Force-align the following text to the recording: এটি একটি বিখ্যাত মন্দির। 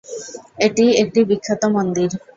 এটি 0.65 0.85
একটি 1.03 1.19
বিখ্যাত 1.29 1.61
মন্দির। 1.75 2.09